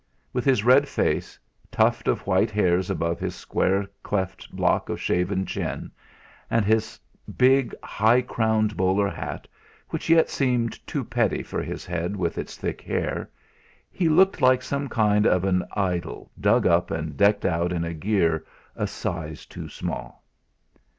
[0.33, 1.37] With his red face,
[1.69, 5.91] tuft of white hairs above his square cleft block of shaven chin,
[6.49, 6.99] and his
[7.37, 9.47] big high crowned bowler hat,
[9.89, 13.29] which yet seemed too petty for his head with its thick hair
[13.91, 18.43] he looked like some kind of an idol dug up and decked out in gear
[18.75, 20.23] a size too small.